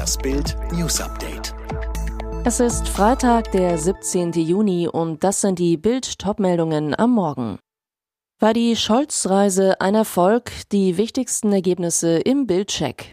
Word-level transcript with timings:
Das 0.00 0.16
Bild 0.16 0.56
News 0.72 0.98
Update. 0.98 1.54
Es 2.46 2.58
ist 2.58 2.88
Freitag, 2.88 3.52
der 3.52 3.76
17. 3.76 4.32
Juni 4.32 4.88
und 4.88 5.22
das 5.22 5.42
sind 5.42 5.58
die 5.58 5.76
Bild-Top-Meldungen 5.76 6.98
am 6.98 7.10
Morgen. 7.10 7.58
War 8.38 8.54
die 8.54 8.76
Scholz-Reise 8.76 9.78
ein 9.82 9.94
Erfolg? 9.94 10.52
Die 10.72 10.96
wichtigsten 10.96 11.52
Ergebnisse 11.52 12.16
im 12.16 12.46
Bildcheck. 12.46 13.12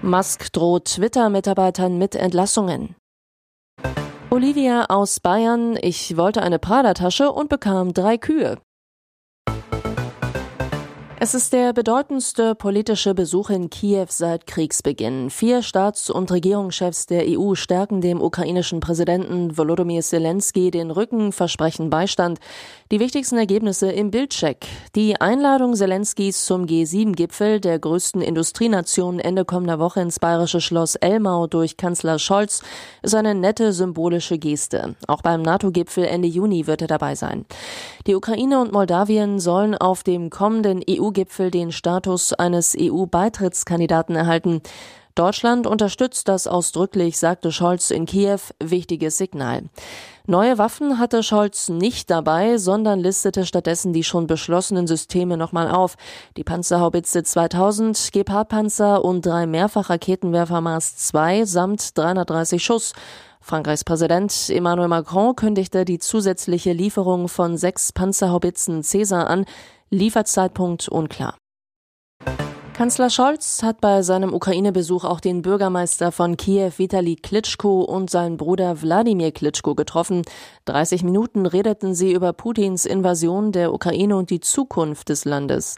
Musk 0.00 0.50
droht 0.54 0.86
Twitter-Mitarbeitern 0.86 1.98
mit 1.98 2.14
Entlassungen. 2.14 2.96
Olivia 4.30 4.86
aus 4.86 5.20
Bayern, 5.20 5.76
ich 5.78 6.16
wollte 6.16 6.40
eine 6.40 6.60
Prada-Tasche 6.60 7.30
und 7.30 7.50
bekam 7.50 7.92
drei 7.92 8.16
Kühe. 8.16 8.56
Es 11.24 11.36
ist 11.36 11.52
der 11.52 11.72
bedeutendste 11.72 12.56
politische 12.56 13.14
Besuch 13.14 13.50
in 13.50 13.70
Kiew 13.70 14.06
seit 14.08 14.48
Kriegsbeginn. 14.48 15.30
Vier 15.30 15.62
Staats- 15.62 16.10
und 16.10 16.32
Regierungschefs 16.32 17.06
der 17.06 17.26
EU 17.28 17.54
stärken 17.54 18.00
dem 18.00 18.20
ukrainischen 18.20 18.80
Präsidenten 18.80 19.56
Volodymyr 19.56 20.02
Zelensky 20.02 20.72
den 20.72 20.90
Rücken, 20.90 21.30
versprechen 21.30 21.90
Beistand. 21.90 22.40
Die 22.90 22.98
wichtigsten 22.98 23.36
Ergebnisse 23.36 23.92
im 23.92 24.10
Bildcheck. 24.10 24.66
Die 24.96 25.20
Einladung 25.20 25.76
Zelenskys 25.76 26.44
zum 26.44 26.64
G7-Gipfel 26.64 27.60
der 27.60 27.78
größten 27.78 28.20
Industrienation 28.20 29.20
Ende 29.20 29.44
kommender 29.44 29.78
Woche 29.78 30.00
ins 30.00 30.18
bayerische 30.18 30.60
Schloss 30.60 30.96
Elmau 30.96 31.46
durch 31.46 31.76
Kanzler 31.76 32.18
Scholz 32.18 32.64
ist 33.02 33.14
eine 33.14 33.36
nette 33.36 33.72
symbolische 33.72 34.38
Geste. 34.38 34.96
Auch 35.06 35.22
beim 35.22 35.42
NATO-Gipfel 35.42 36.04
Ende 36.04 36.26
Juni 36.26 36.66
wird 36.66 36.82
er 36.82 36.88
dabei 36.88 37.14
sein. 37.14 37.46
Die 38.08 38.16
Ukraine 38.16 38.60
und 38.60 38.72
Moldawien 38.72 39.38
sollen 39.38 39.76
auf 39.76 40.02
dem 40.02 40.28
kommenden 40.28 40.82
EU 40.90 41.11
EU-Gipfel 41.12 41.50
den 41.50 41.72
Status 41.72 42.32
eines 42.32 42.74
EU-Beitrittskandidaten 42.78 44.16
erhalten. 44.16 44.62
Deutschland 45.14 45.66
unterstützt 45.66 46.26
das 46.28 46.46
ausdrücklich, 46.46 47.18
sagte 47.18 47.52
Scholz 47.52 47.90
in 47.90 48.06
Kiew, 48.06 48.38
wichtiges 48.60 49.18
Signal. 49.18 49.64
Neue 50.26 50.56
Waffen 50.56 50.98
hatte 50.98 51.22
Scholz 51.22 51.68
nicht 51.68 52.08
dabei, 52.10 52.56
sondern 52.56 52.98
listete 53.00 53.44
stattdessen 53.44 53.92
die 53.92 54.04
schon 54.04 54.26
beschlossenen 54.26 54.86
Systeme 54.86 55.36
nochmal 55.36 55.70
auf. 55.70 55.96
Die 56.38 56.44
Panzerhaubitze 56.44 57.24
2000, 57.24 58.10
Gepard-Panzer 58.12 59.04
und 59.04 59.26
drei 59.26 59.46
Mehrfachraketenwerfer 59.46 60.62
Mars 60.62 60.96
2 60.96 61.44
samt 61.44 61.98
330 61.98 62.64
Schuss. 62.64 62.94
Frankreichs 63.42 63.84
Präsident 63.84 64.48
Emmanuel 64.48 64.88
Macron 64.88 65.36
kündigte 65.36 65.84
die 65.84 65.98
zusätzliche 65.98 66.72
Lieferung 66.72 67.28
von 67.28 67.58
sechs 67.58 67.92
Panzerhaubitzen 67.92 68.82
Cäsar 68.82 69.28
an. 69.28 69.44
Lieferzeitpunkt 69.92 70.88
unklar. 70.88 71.36
Kanzler 72.72 73.10
Scholz 73.10 73.62
hat 73.62 73.82
bei 73.82 74.00
seinem 74.00 74.32
Ukraine-Besuch 74.32 75.04
auch 75.04 75.20
den 75.20 75.42
Bürgermeister 75.42 76.10
von 76.12 76.38
Kiew 76.38 76.72
Vitali 76.78 77.16
Klitschko 77.16 77.82
und 77.82 78.08
seinen 78.08 78.38
Bruder 78.38 78.80
Wladimir 78.80 79.32
Klitschko 79.32 79.74
getroffen. 79.74 80.22
30 80.64 81.04
Minuten 81.04 81.44
redeten 81.44 81.94
sie 81.94 82.12
über 82.12 82.32
Putins 82.32 82.86
Invasion 82.86 83.52
der 83.52 83.74
Ukraine 83.74 84.16
und 84.16 84.30
die 84.30 84.40
Zukunft 84.40 85.10
des 85.10 85.26
Landes. 85.26 85.76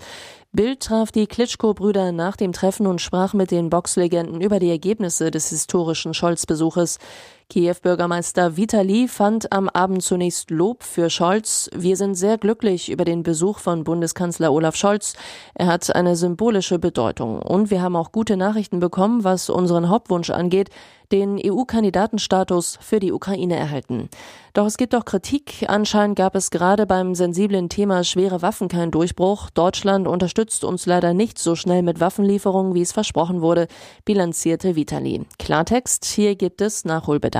Bild 0.52 0.78
traf 0.84 1.10
die 1.10 1.26
Klitschko-Brüder 1.26 2.12
nach 2.12 2.36
dem 2.36 2.52
Treffen 2.52 2.86
und 2.86 3.00
sprach 3.00 3.34
mit 3.34 3.50
den 3.50 3.70
Boxlegenden 3.70 4.40
über 4.40 4.60
die 4.60 4.70
Ergebnisse 4.70 5.32
des 5.32 5.48
historischen 5.48 6.14
Scholz-Besuches. 6.14 7.00
Kiew-Bürgermeister 7.50 8.56
Vitali 8.56 9.06
fand 9.06 9.52
am 9.52 9.68
Abend 9.68 10.02
zunächst 10.02 10.50
Lob 10.50 10.82
für 10.82 11.10
Scholz. 11.10 11.70
Wir 11.74 11.96
sind 11.96 12.14
sehr 12.14 12.38
glücklich 12.38 12.90
über 12.90 13.04
den 13.04 13.22
Besuch 13.22 13.58
von 13.58 13.84
Bundeskanzler 13.84 14.52
Olaf 14.52 14.76
Scholz. 14.76 15.14
Er 15.54 15.66
hat 15.66 15.94
eine 15.94 16.16
symbolische 16.16 16.78
Bedeutung. 16.78 17.40
Und 17.40 17.70
wir 17.70 17.82
haben 17.82 17.96
auch 17.96 18.12
gute 18.12 18.36
Nachrichten 18.36 18.80
bekommen, 18.80 19.24
was 19.24 19.50
unseren 19.50 19.88
Hauptwunsch 19.88 20.30
angeht, 20.30 20.70
den 21.12 21.38
EU-Kandidatenstatus 21.44 22.78
für 22.80 22.98
die 22.98 23.12
Ukraine 23.12 23.56
erhalten. 23.56 24.08
Doch 24.52 24.66
es 24.66 24.76
gibt 24.76 24.94
auch 24.94 25.04
Kritik. 25.04 25.64
Anscheinend 25.68 26.16
gab 26.16 26.34
es 26.34 26.50
gerade 26.50 26.86
beim 26.86 27.14
sensiblen 27.14 27.68
Thema 27.68 28.04
schwere 28.04 28.40
Waffen 28.42 28.68
keinen 28.68 28.90
Durchbruch. 28.90 29.50
Deutschland 29.50 30.08
unterstützt 30.08 30.64
uns 30.64 30.86
leider 30.86 31.12
nicht 31.12 31.38
so 31.38 31.56
schnell 31.56 31.82
mit 31.82 32.00
Waffenlieferungen, 32.00 32.74
wie 32.74 32.82
es 32.82 32.92
versprochen 32.92 33.42
wurde, 33.42 33.68
bilanzierte 34.04 34.76
Vitali. 34.76 35.26
Klartext, 35.38 36.04
hier 36.04 36.36
gibt 36.36 36.60
es 36.60 36.84
Nachholbedarf. 36.84 37.33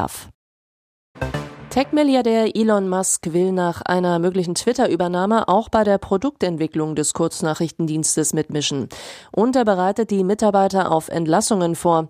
Tech-Milliardär 1.71 2.55
Elon 2.55 2.89
Musk 2.89 3.33
will 3.33 3.51
nach 3.51 3.83
einer 3.83 4.21
möglichen 4.21 4.55
Twitter-Übernahme 4.55 5.49
auch 5.49 5.69
bei 5.69 5.83
der 5.83 5.99
Produktentwicklung 5.99 6.95
des 6.95 7.15
Kurznachrichtendienstes 7.15 8.33
mitmischen. 8.33 8.89
Und 9.33 9.57
er 9.57 9.65
bereitet 9.65 10.13
die 10.13 10.23
Mitarbeiter 10.23 10.93
auf 10.93 11.09
Entlassungen 11.09 11.75
vor. 11.75 12.07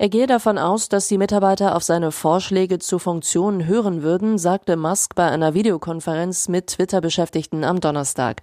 Er 0.00 0.08
gehe 0.08 0.28
davon 0.28 0.58
aus, 0.58 0.88
dass 0.88 1.08
die 1.08 1.18
Mitarbeiter 1.18 1.74
auf 1.74 1.82
seine 1.82 2.12
Vorschläge 2.12 2.78
zu 2.78 3.00
Funktionen 3.00 3.66
hören 3.66 4.04
würden, 4.04 4.38
sagte 4.38 4.76
Musk 4.76 5.16
bei 5.16 5.28
einer 5.28 5.54
Videokonferenz 5.54 6.46
mit 6.46 6.68
Twitter-Beschäftigten 6.68 7.64
am 7.64 7.80
Donnerstag. 7.80 8.42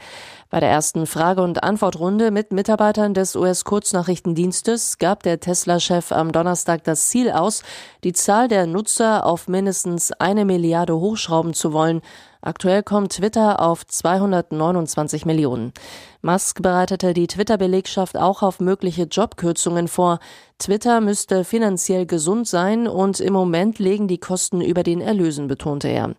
Bei 0.49 0.59
der 0.59 0.69
ersten 0.69 1.07
Frage- 1.07 1.41
und 1.41 1.63
Antwortrunde 1.63 2.29
mit 2.29 2.51
Mitarbeitern 2.51 3.13
des 3.13 3.37
US-Kurznachrichtendienstes 3.37 4.97
gab 4.97 5.23
der 5.23 5.39
Tesla-Chef 5.39 6.11
am 6.11 6.33
Donnerstag 6.33 6.83
das 6.83 7.07
Ziel 7.07 7.31
aus, 7.31 7.63
die 8.03 8.11
Zahl 8.11 8.49
der 8.49 8.67
Nutzer 8.67 9.25
auf 9.25 9.47
mindestens 9.47 10.11
eine 10.11 10.43
Milliarde 10.43 10.99
hochschrauben 10.99 11.53
zu 11.53 11.71
wollen. 11.71 12.01
Aktuell 12.45 12.83
kommt 12.83 13.13
Twitter 13.13 13.59
auf 13.59 13.87
229 13.87 15.25
Millionen. 15.25 15.73
Musk 16.21 16.61
bereitete 16.61 17.15
die 17.15 17.25
Twitter-Belegschaft 17.25 18.17
auch 18.17 18.43
auf 18.43 18.59
mögliche 18.59 19.05
Jobkürzungen 19.05 19.87
vor. 19.87 20.19
Twitter 20.59 21.01
müsste 21.01 21.43
finanziell 21.43 22.05
gesund 22.05 22.47
sein 22.47 22.87
und 22.87 23.19
im 23.19 23.33
Moment 23.33 23.79
legen 23.79 24.07
die 24.07 24.19
Kosten 24.19 24.61
über 24.61 24.83
den 24.83 25.01
Erlösen, 25.01 25.47
betonte 25.47 25.87
er. 25.87 26.13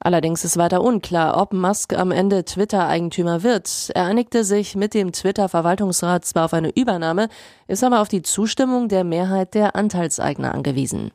Allerdings 0.00 0.44
ist 0.46 0.56
weiter 0.56 0.80
unklar, 0.80 1.38
ob 1.38 1.52
Musk 1.52 1.92
am 1.92 2.10
Ende 2.10 2.46
Twitter-Eigentümer 2.46 3.42
wird. 3.42 3.90
Er 3.94 4.04
einigte 4.04 4.44
sich 4.44 4.76
mit 4.76 4.94
dem 4.94 5.12
Twitter-Verwaltungsrat 5.12 6.24
zwar 6.24 6.46
auf 6.46 6.54
eine 6.54 6.70
Übernahme, 6.74 7.28
ist 7.68 7.84
aber 7.84 8.00
auf 8.00 8.08
die 8.08 8.22
Zustimmung 8.22 8.88
der 8.88 9.04
Mehrheit 9.04 9.52
der 9.52 9.76
Anteilseigner 9.76 10.54
angewiesen. 10.54 11.10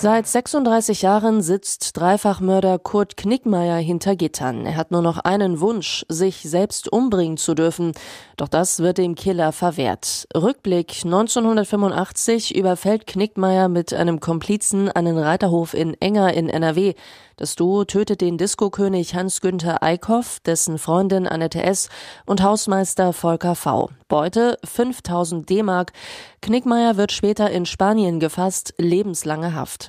Seit 0.00 0.28
36 0.28 1.02
Jahren 1.02 1.42
sitzt 1.42 1.96
Dreifachmörder 1.96 2.78
Kurt 2.78 3.16
Knickmeier 3.16 3.78
hinter 3.78 4.14
Gittern. 4.14 4.64
Er 4.64 4.76
hat 4.76 4.92
nur 4.92 5.02
noch 5.02 5.18
einen 5.18 5.58
Wunsch, 5.58 6.06
sich 6.08 6.42
selbst 6.42 6.92
umbringen 6.92 7.36
zu 7.36 7.56
dürfen. 7.56 7.90
Doch 8.36 8.46
das 8.46 8.78
wird 8.78 8.98
dem 8.98 9.16
Killer 9.16 9.50
verwehrt. 9.50 10.28
Rückblick 10.36 11.00
1985 11.04 12.54
überfällt 12.54 13.08
Knickmeier 13.08 13.68
mit 13.68 13.92
einem 13.92 14.20
Komplizen 14.20 14.88
einen 14.88 15.18
Reiterhof 15.18 15.74
in 15.74 16.00
Enger 16.00 16.32
in 16.32 16.48
NRW. 16.48 16.94
Das 17.38 17.54
Duo 17.54 17.84
tötet 17.84 18.20
den 18.20 18.36
Diskokönig 18.36 19.14
Hans-Günther 19.14 19.80
Eickhoff, 19.80 20.40
dessen 20.40 20.76
Freundin 20.76 21.26
Annette 21.28 21.62
S. 21.62 21.88
und 22.26 22.42
Hausmeister 22.42 23.12
Volker 23.12 23.54
V. 23.54 23.90
Beute 24.08 24.58
5000 24.64 25.48
D-Mark. 25.48 25.92
Knickmeier 26.42 26.96
wird 26.96 27.12
später 27.12 27.48
in 27.50 27.64
Spanien 27.64 28.18
gefasst, 28.18 28.74
lebenslange 28.78 29.54
Haft. 29.54 29.87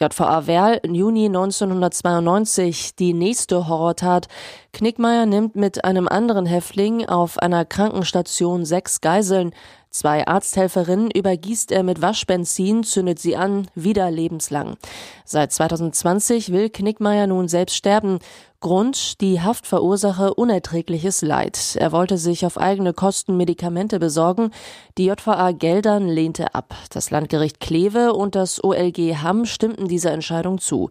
JVA 0.00 0.46
Werl, 0.46 0.80
Juni 0.86 1.26
1992, 1.26 2.96
die 2.96 3.14
nächste 3.14 3.68
Horrortat. 3.68 4.28
Knickmeier 4.74 5.26
nimmt 5.26 5.54
mit 5.54 5.84
einem 5.84 6.08
anderen 6.08 6.46
Häftling 6.46 7.06
auf 7.06 7.38
einer 7.38 7.66
Krankenstation 7.66 8.64
sechs 8.64 9.02
Geiseln. 9.02 9.52
Zwei 9.90 10.26
Arzthelferinnen 10.26 11.10
übergießt 11.10 11.70
er 11.72 11.82
mit 11.82 12.00
Waschbenzin, 12.00 12.82
zündet 12.82 13.18
sie 13.18 13.36
an, 13.36 13.68
wieder 13.74 14.10
lebenslang. 14.10 14.78
Seit 15.26 15.52
2020 15.52 16.50
will 16.50 16.70
Knickmeier 16.70 17.26
nun 17.26 17.48
selbst 17.48 17.76
sterben. 17.76 18.18
Grund, 18.62 19.20
die 19.20 19.40
Haft 19.40 19.66
verursache 19.66 20.34
unerträgliches 20.34 21.20
Leid. 21.20 21.76
Er 21.80 21.90
wollte 21.90 22.16
sich 22.16 22.46
auf 22.46 22.58
eigene 22.58 22.92
Kosten 22.92 23.36
Medikamente 23.36 23.98
besorgen. 23.98 24.52
Die 24.96 25.06
JVA 25.06 25.50
Geldern 25.50 26.06
lehnte 26.06 26.54
ab. 26.54 26.72
Das 26.90 27.10
Landgericht 27.10 27.58
Kleve 27.58 28.12
und 28.12 28.36
das 28.36 28.62
OLG 28.62 29.16
Hamm 29.20 29.46
stimmten 29.46 29.88
dieser 29.88 30.12
Entscheidung 30.12 30.58
zu. 30.58 30.90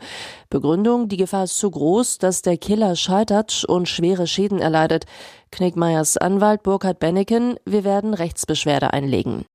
Begründung, 0.50 1.08
die 1.08 1.16
Gefahr 1.16 1.46
ist 1.46 1.58
zu 1.58 1.72
groß, 1.72 2.18
dass 2.18 2.42
der 2.42 2.58
Killer 2.58 2.98
scheitert 2.98 3.64
und 3.72 3.88
schwere 3.88 4.28
Schäden 4.28 4.60
erleidet. 4.60 5.06
Knickmeyers 5.52 6.18
Anwalt 6.18 6.62
Burkhard 6.62 7.00
Benneken, 7.00 7.56
wir 7.66 7.84
werden 7.84 8.14
Rechtsbeschwerde 8.14 8.94
einlegen. 8.94 9.46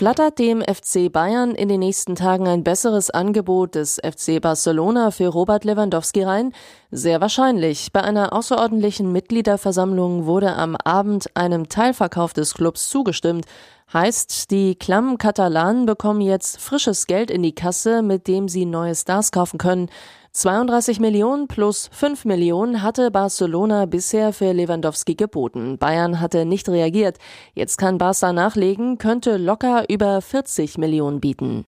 Flattert 0.00 0.38
dem 0.38 0.62
FC 0.62 1.12
Bayern 1.12 1.54
in 1.54 1.68
den 1.68 1.80
nächsten 1.80 2.14
Tagen 2.14 2.48
ein 2.48 2.64
besseres 2.64 3.10
Angebot 3.10 3.74
des 3.74 4.00
FC 4.02 4.40
Barcelona 4.40 5.10
für 5.10 5.28
Robert 5.28 5.66
Lewandowski 5.66 6.22
rein? 6.22 6.54
Sehr 6.90 7.20
wahrscheinlich. 7.20 7.92
Bei 7.92 8.00
einer 8.00 8.32
außerordentlichen 8.32 9.12
Mitgliederversammlung 9.12 10.24
wurde 10.24 10.54
am 10.54 10.74
Abend 10.76 11.36
einem 11.36 11.68
Teilverkauf 11.68 12.32
des 12.32 12.54
Clubs 12.54 12.88
zugestimmt. 12.88 13.44
Heißt, 13.92 14.50
die 14.50 14.74
klammen 14.74 15.18
Katalanen 15.18 15.84
bekommen 15.84 16.22
jetzt 16.22 16.58
frisches 16.58 17.06
Geld 17.06 17.30
in 17.30 17.42
die 17.42 17.54
Kasse, 17.54 18.00
mit 18.00 18.26
dem 18.26 18.48
sie 18.48 18.64
neue 18.64 18.94
Stars 18.94 19.32
kaufen 19.32 19.58
können. 19.58 19.90
32 20.32 21.00
Millionen 21.00 21.48
plus 21.48 21.88
5 21.92 22.24
Millionen 22.24 22.82
hatte 22.82 23.10
Barcelona 23.10 23.86
bisher 23.86 24.32
für 24.32 24.52
Lewandowski 24.52 25.16
geboten. 25.16 25.76
Bayern 25.76 26.20
hatte 26.20 26.44
nicht 26.44 26.68
reagiert. 26.68 27.18
Jetzt 27.52 27.78
kann 27.78 27.98
Barca 27.98 28.32
nachlegen, 28.32 28.98
könnte 28.98 29.38
locker 29.38 29.90
über 29.90 30.22
40 30.22 30.78
Millionen 30.78 31.20
bieten. 31.20 31.64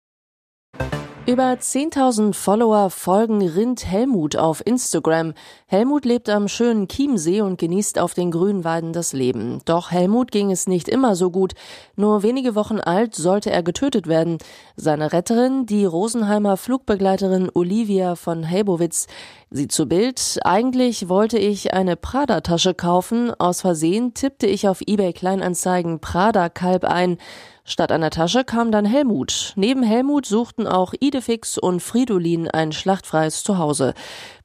Über 1.29 1.51
10.000 1.51 2.33
Follower 2.33 2.89
folgen 2.89 3.45
Rind 3.45 3.85
Helmut 3.85 4.37
auf 4.37 4.65
Instagram. 4.65 5.33
Helmut 5.65 6.05
lebt 6.05 6.29
am 6.29 6.47
schönen 6.47 6.87
Chiemsee 6.87 7.41
und 7.41 7.59
genießt 7.59 7.99
auf 7.99 8.13
den 8.13 8.31
grünen 8.31 8.63
Weiden 8.63 8.93
das 8.93 9.11
Leben. 9.11 9.59
Doch 9.65 9.91
Helmut 9.91 10.31
ging 10.31 10.51
es 10.51 10.67
nicht 10.67 10.87
immer 10.87 11.17
so 11.17 11.29
gut. 11.29 11.51
Nur 11.97 12.23
wenige 12.23 12.55
Wochen 12.55 12.79
alt 12.79 13.13
sollte 13.13 13.51
er 13.51 13.61
getötet 13.61 14.07
werden. 14.07 14.37
Seine 14.77 15.11
Retterin, 15.11 15.65
die 15.65 15.83
Rosenheimer 15.83 16.55
Flugbegleiterin 16.55 17.51
Olivia 17.53 18.15
von 18.15 18.49
Heibowitz, 18.49 19.07
Sie 19.49 19.67
zu 19.67 19.85
Bild. 19.85 20.39
Eigentlich 20.43 21.09
wollte 21.09 21.37
ich 21.37 21.73
eine 21.73 21.97
Prada-Tasche 21.97 22.73
kaufen. 22.73 23.33
Aus 23.37 23.61
Versehen 23.61 24.13
tippte 24.13 24.47
ich 24.47 24.67
auf 24.67 24.81
eBay 24.85 25.11
Kleinanzeigen 25.11 25.99
Prada-Kalb 25.99 26.85
ein. 26.85 27.17
Statt 27.69 27.91
einer 27.91 28.11
Tasche 28.11 28.45
kam 28.45 28.71
dann 28.71 28.85
Helmut. 28.85 29.51
Neben 29.57 29.83
Helmut 29.83 30.25
suchten 30.25 30.67
auch 30.67 30.93
Idefix 30.97 31.57
und 31.57 31.81
Fridolin 31.81 32.47
ein 32.47 32.71
schlachtfreies 32.71 33.43
Zuhause. 33.43 33.93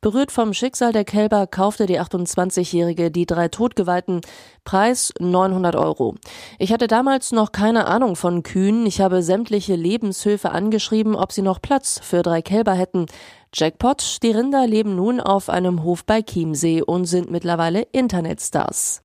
Berührt 0.00 0.32
vom 0.32 0.52
Schicksal 0.52 0.92
der 0.92 1.04
Kälber 1.04 1.46
kaufte 1.46 1.86
die 1.86 2.00
28-Jährige 2.00 3.12
die 3.12 3.24
drei 3.24 3.46
Totgeweihten. 3.46 4.22
Preis 4.64 5.14
900 5.20 5.76
Euro. 5.76 6.16
Ich 6.58 6.72
hatte 6.72 6.88
damals 6.88 7.30
noch 7.30 7.52
keine 7.52 7.86
Ahnung 7.86 8.16
von 8.16 8.42
Kühen. 8.42 8.86
Ich 8.86 9.00
habe 9.00 9.22
sämtliche 9.22 9.76
Lebenshöfe 9.76 10.50
angeschrieben, 10.50 11.14
ob 11.14 11.30
sie 11.30 11.42
noch 11.42 11.62
Platz 11.62 12.00
für 12.02 12.22
drei 12.22 12.42
Kälber 12.42 12.75
hätten. 12.75 13.06
Jackpot, 13.54 14.18
die 14.25 14.32
Rinder 14.32 14.66
leben 14.66 14.96
nun 14.96 15.20
auf 15.20 15.48
einem 15.48 15.84
Hof 15.84 16.04
bei 16.04 16.22
Chiemsee 16.22 16.82
und 16.82 17.04
sind 17.04 17.30
mittlerweile 17.30 17.82
Internetstars. 17.92 19.04